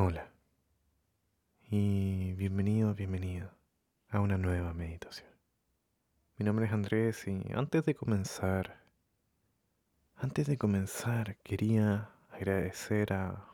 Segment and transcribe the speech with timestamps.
[0.00, 0.30] Hola
[1.68, 3.50] y bienvenido, bienvenido
[4.10, 5.28] a una nueva meditación.
[6.36, 8.80] Mi nombre es Andrés y antes de comenzar,
[10.14, 13.44] antes de comenzar quería agradecer a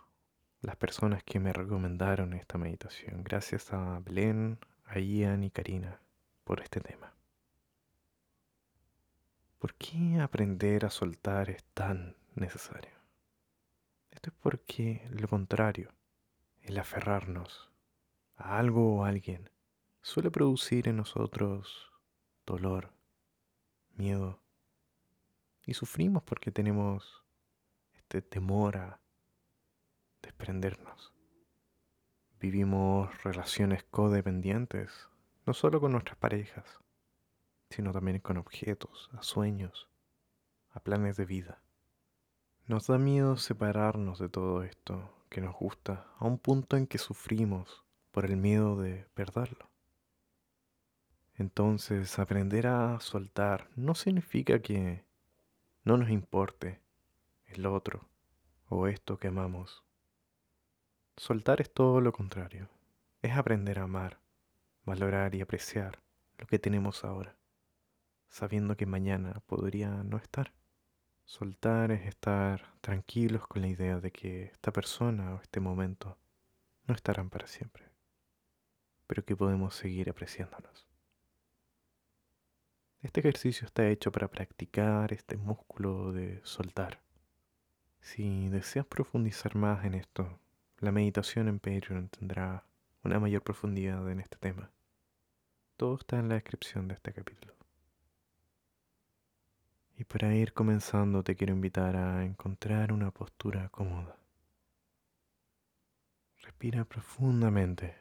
[0.60, 3.24] las personas que me recomendaron esta meditación.
[3.24, 5.98] Gracias a Belén, a Ian y Karina
[6.44, 7.14] por este tema.
[9.58, 12.92] ¿Por qué aprender a soltar es tan necesario?
[14.10, 15.88] Esto es porque lo contrario
[16.64, 17.70] el aferrarnos
[18.36, 19.50] a algo o a alguien
[20.00, 21.92] suele producir en nosotros
[22.46, 22.92] dolor,
[23.92, 24.40] miedo,
[25.66, 27.22] y sufrimos porque tenemos
[27.94, 29.00] este temor a
[30.22, 31.12] desprendernos.
[32.40, 35.08] Vivimos relaciones codependientes,
[35.46, 36.80] no solo con nuestras parejas,
[37.70, 39.88] sino también con objetos, a sueños,
[40.70, 41.62] a planes de vida.
[42.66, 46.96] Nos da miedo separarnos de todo esto que nos gusta a un punto en que
[46.96, 49.68] sufrimos por el miedo de perderlo.
[51.34, 55.04] Entonces, aprender a soltar no significa que
[55.82, 56.80] no nos importe
[57.46, 58.08] el otro
[58.68, 59.82] o esto que amamos.
[61.16, 62.68] Soltar es todo lo contrario.
[63.20, 64.20] Es aprender a amar,
[64.84, 66.00] valorar y apreciar
[66.38, 67.34] lo que tenemos ahora,
[68.28, 70.52] sabiendo que mañana podría no estar.
[71.24, 76.18] Soltar es estar tranquilos con la idea de que esta persona o este momento
[76.86, 77.84] no estarán para siempre,
[79.06, 80.86] pero que podemos seguir apreciándonos.
[83.00, 87.00] Este ejercicio está hecho para practicar este músculo de soltar.
[88.00, 90.38] Si deseas profundizar más en esto,
[90.78, 92.64] la meditación en Patreon tendrá
[93.02, 94.70] una mayor profundidad en este tema.
[95.76, 97.53] Todo está en la descripción de este capítulo.
[99.96, 104.16] Y para ir comenzando te quiero invitar a encontrar una postura cómoda.
[106.38, 107.96] Respira profundamente.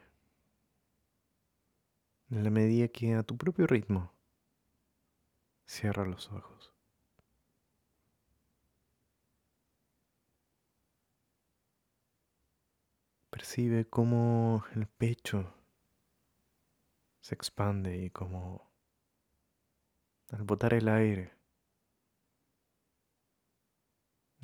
[2.30, 4.12] En la medida que a tu propio ritmo
[5.66, 6.72] cierra los ojos.
[13.30, 15.54] Percibe cómo el pecho
[17.20, 18.68] se expande y cómo
[20.30, 21.32] al botar el aire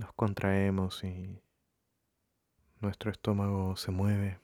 [0.01, 1.43] nos contraemos y
[2.81, 4.41] nuestro estómago se mueve.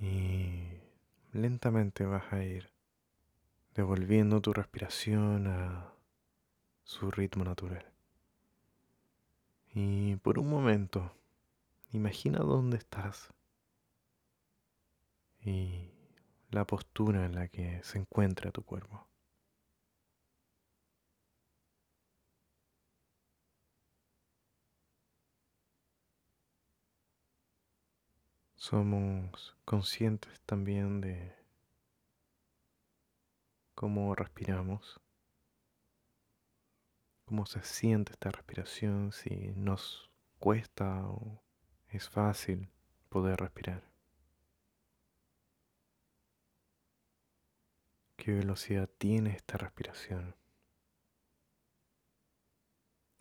[0.00, 0.82] Y
[1.32, 2.70] lentamente vas a ir
[3.74, 5.94] devolviendo tu respiración a
[6.82, 7.90] su ritmo natural.
[9.72, 11.10] Y por un momento,
[11.92, 13.32] imagina dónde estás
[15.40, 15.90] y
[16.50, 19.06] la postura en la que se encuentra tu cuerpo.
[28.66, 31.36] Somos conscientes también de
[33.74, 35.02] cómo respiramos,
[37.26, 41.42] cómo se siente esta respiración, si nos cuesta o
[41.88, 42.70] es fácil
[43.10, 43.84] poder respirar.
[48.16, 50.36] ¿Qué velocidad tiene esta respiración?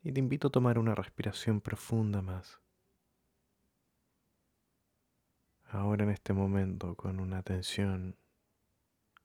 [0.03, 2.62] Y te invito a tomar una respiración profunda más.
[5.73, 8.15] Ahora en este momento con una atención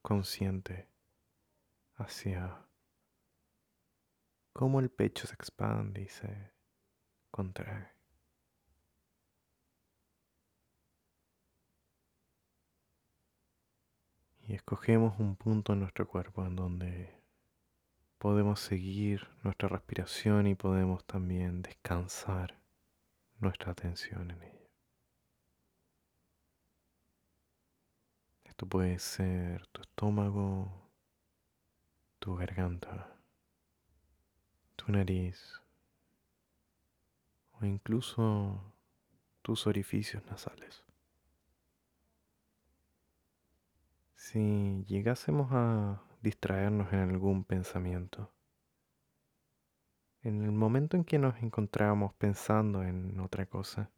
[0.00, 0.88] consciente
[1.97, 2.66] hacia
[4.54, 6.53] cómo el pecho se expande y se
[7.31, 7.92] contrae.
[14.41, 17.14] Y escogemos un punto en nuestro cuerpo en donde
[18.16, 22.58] podemos seguir nuestra respiración y podemos también descansar
[23.38, 24.57] nuestra atención en ella.
[28.58, 30.69] Esto puede ser tu estómago,
[32.19, 33.16] tu garganta,
[34.74, 35.62] tu nariz
[37.52, 38.60] o incluso
[39.43, 40.84] tus orificios nasales.
[44.16, 48.28] Si llegásemos a distraernos en algún pensamiento,
[50.25, 53.93] en el momento en que nos encontramos pensando en otra cosa,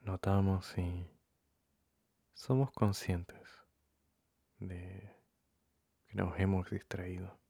[0.00, 1.15] notamos si
[2.36, 3.40] somos conscientes
[4.58, 5.16] de
[6.06, 7.40] que nos hemos distraído,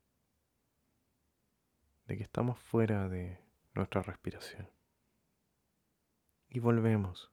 [2.07, 3.45] de que estamos fuera de
[3.75, 4.71] nuestra respiración.
[6.49, 7.33] Y volvemos,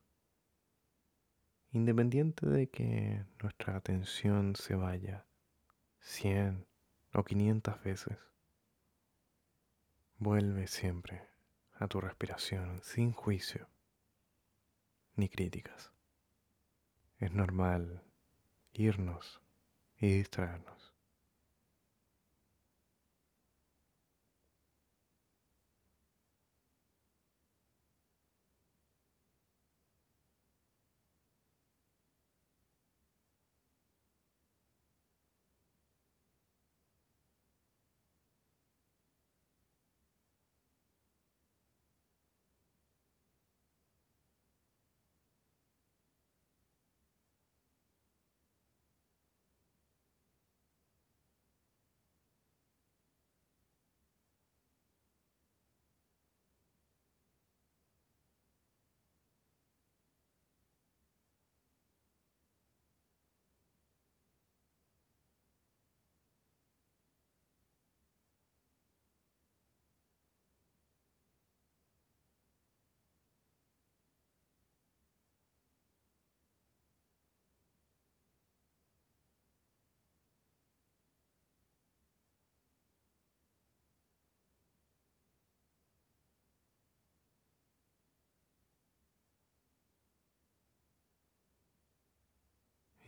[1.72, 5.28] independiente de que nuestra atención se vaya
[6.00, 6.66] 100
[7.14, 8.18] o 500 veces,
[10.18, 11.30] vuelve siempre
[11.74, 13.70] a tu respiración sin juicio
[15.16, 15.93] ni críticas.
[17.24, 18.02] Es normal
[18.74, 19.40] irnos
[19.98, 20.83] y distraernos.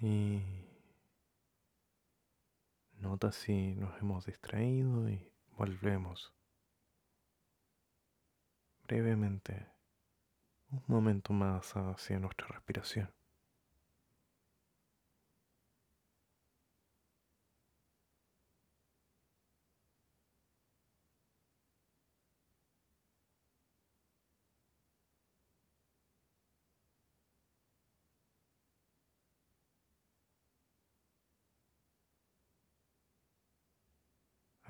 [0.06, 0.40] Y
[3.00, 6.32] nota si nos hemos distraído y volvemos
[8.84, 9.68] brevemente
[10.70, 13.12] un momento más hacia nuestra respiración.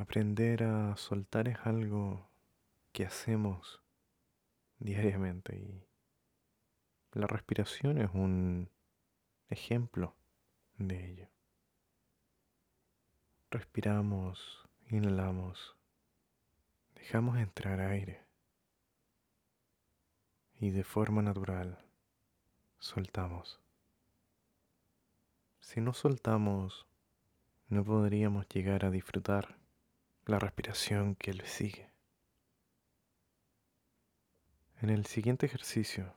[0.06, 2.30] Aprender a soltar es algo
[2.92, 3.82] que hacemos
[4.78, 5.84] diariamente y
[7.14, 8.70] la respiración es un
[9.50, 10.16] ejemplo
[10.78, 11.28] de ello.
[13.50, 15.76] Respiramos, inhalamos,
[16.94, 18.24] dejamos entrar aire
[20.60, 21.84] y de forma natural
[22.78, 23.60] soltamos.
[25.62, 26.86] Si no soltamos,
[27.70, 29.66] no podríamos llegar a disfrutar
[30.26, 31.92] la respiración que le sigue.
[34.82, 36.16] En el siguiente ejercicio,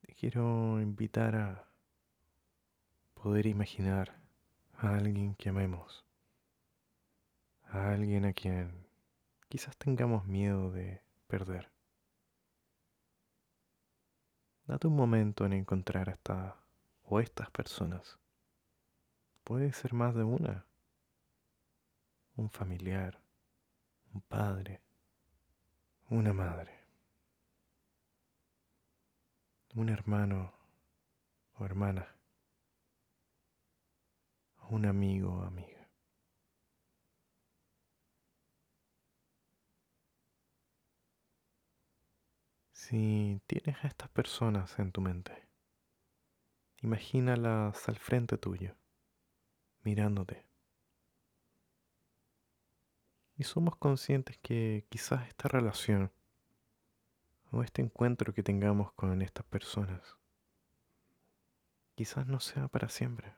[0.00, 1.68] te quiero invitar a
[3.14, 4.20] poder imaginar
[4.76, 6.04] a alguien que amemos,
[7.68, 8.86] a alguien a quien
[9.48, 11.70] quizás tengamos miedo de perder.
[14.66, 16.56] Date un momento en encontrar a esta
[17.04, 18.18] o estas personas.
[19.44, 20.67] Puede ser más de una
[22.38, 23.20] un familiar,
[24.14, 24.80] un padre,
[26.08, 26.72] una madre,
[29.74, 30.52] un hermano
[31.54, 32.06] o hermana,
[34.70, 35.90] un amigo o amiga.
[42.72, 45.48] Si tienes a estas personas en tu mente,
[46.82, 48.76] imagínalas al frente tuyo,
[49.82, 50.47] mirándote
[53.38, 56.12] y somos conscientes que quizás esta relación
[57.50, 60.18] o este encuentro que tengamos con estas personas
[61.98, 63.34] quizás no sea para siempre.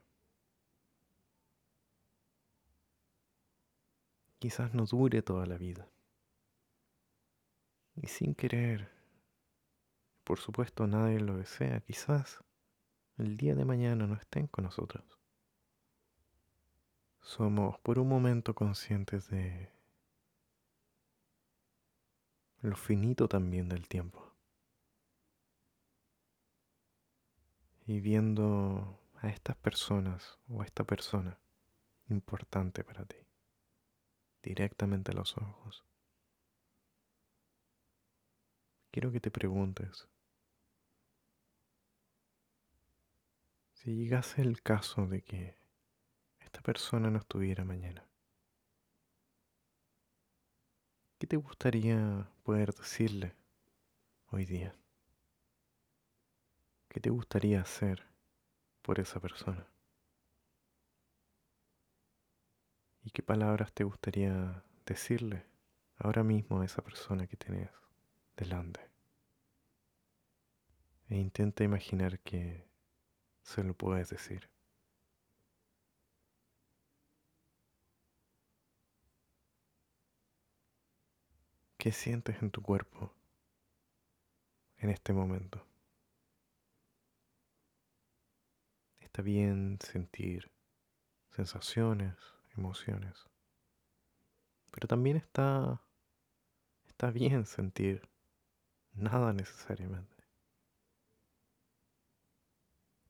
[4.38, 5.88] Quizás no dure toda la vida.
[7.94, 8.92] Y sin querer,
[10.24, 12.44] por supuesto nadie lo desea, quizás
[13.16, 15.18] el día de mañana no estén con nosotros.
[17.22, 19.70] Somos por un momento conscientes de
[22.62, 24.34] lo finito también del tiempo.
[27.86, 31.38] Y viendo a estas personas o a esta persona
[32.08, 33.16] importante para ti,
[34.42, 35.84] directamente a los ojos,
[38.90, 40.08] quiero que te preguntes,
[43.72, 45.58] si llegase el caso de que
[46.40, 48.09] esta persona no estuviera mañana,
[51.20, 53.34] ¿Qué te gustaría poder decirle
[54.30, 54.74] hoy día?
[56.88, 58.06] ¿Qué te gustaría hacer
[58.80, 59.66] por esa persona?
[63.02, 65.44] ¿Y qué palabras te gustaría decirle
[65.98, 67.68] ahora mismo a esa persona que tienes
[68.34, 68.80] delante?
[71.10, 72.66] E intenta imaginar que
[73.42, 74.48] se lo puedes decir.
[81.80, 83.10] ¿Qué sientes en tu cuerpo
[84.76, 85.66] en este momento?
[88.98, 90.50] Está bien sentir
[91.30, 92.14] sensaciones,
[92.54, 93.26] emociones,
[94.70, 95.80] pero también está,
[96.86, 98.06] está bien sentir
[98.92, 100.22] nada necesariamente.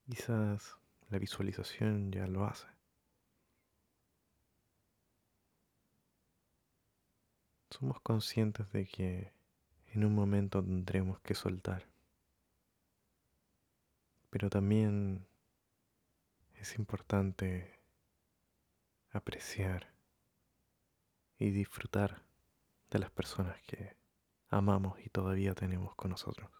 [0.08, 2.68] Quizás la visualización ya lo hace.
[7.70, 9.32] Somos conscientes de que
[9.92, 11.86] en un momento tendremos que soltar.
[14.28, 15.26] Pero también
[16.54, 17.80] es importante
[19.12, 19.92] apreciar
[21.38, 22.22] y disfrutar
[22.90, 23.96] de las personas que
[24.48, 26.50] amamos y todavía tenemos con nosotros.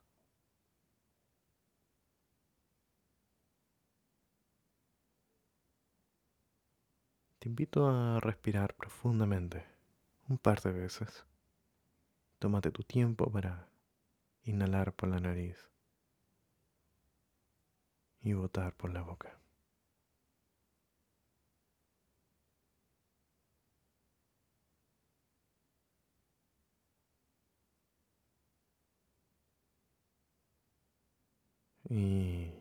[7.40, 9.79] Te invito a respirar profundamente
[10.30, 11.26] un par de veces.
[12.38, 13.68] Tómate tu tiempo para
[14.44, 15.68] inhalar por la nariz
[18.22, 19.37] y botar por la boca.
[31.88, 32.52] Y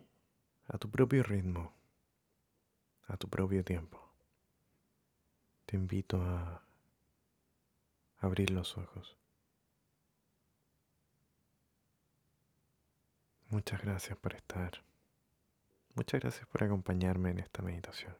[0.67, 1.71] a tu propio ritmo,
[3.07, 4.11] a tu propio tiempo,
[5.67, 6.68] te invito a
[8.19, 9.17] abrir los ojos.
[13.49, 14.83] Muchas gracias por estar.
[15.95, 18.15] Muchas gracias por acompañarme en esta meditación.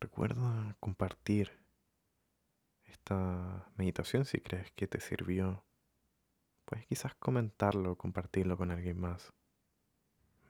[0.00, 1.52] Recuerda compartir
[2.86, 5.62] esta meditación si crees que te sirvió.
[6.64, 9.32] Puedes quizás comentarlo o compartirlo con alguien más.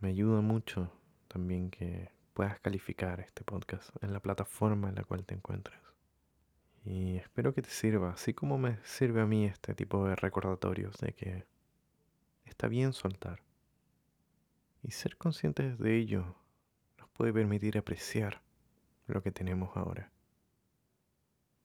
[0.00, 0.92] Me ayuda mucho
[1.26, 5.87] también que puedas calificar este podcast en la plataforma en la cual te encuentres.
[6.90, 10.96] Y espero que te sirva, así como me sirve a mí este tipo de recordatorios
[10.96, 11.44] de que
[12.46, 13.42] está bien soltar.
[14.82, 16.34] Y ser conscientes de ello
[16.96, 18.40] nos puede permitir apreciar
[19.06, 20.10] lo que tenemos ahora.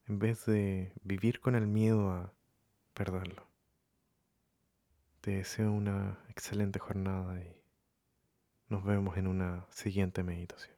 [0.07, 2.33] En vez de vivir con el miedo a
[2.93, 3.47] perderlo.
[5.21, 7.55] Te deseo una excelente jornada y
[8.67, 10.72] nos vemos en una siguiente meditación.